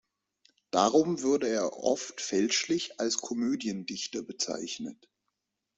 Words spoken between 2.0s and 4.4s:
fälschlich als Komödiendichter